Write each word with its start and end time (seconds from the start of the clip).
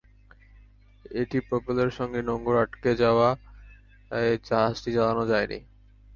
এটির 1.11 1.43
প্রপেলরের 1.49 1.97
সঙ্গে 1.99 2.19
নোঙর 2.21 2.55
আটকে 2.63 2.91
যাওয়ায় 3.01 3.37
জাহাজটি 4.47 4.89
চালানো 4.95 5.23
যায়নি। 5.27 5.59